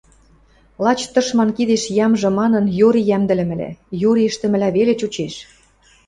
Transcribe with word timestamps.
Лач 0.83 0.99
тышман 1.13 1.49
кидеш 1.57 1.83
ямжы 2.05 2.29
манын 2.39 2.65
йори 2.79 3.01
йӓмдӹлӹмӹлӓ, 3.09 3.69
йори 4.01 4.23
ӹштӹмӹлӓ 4.31 4.69
веле 4.77 4.93
чучеш... 4.99 5.33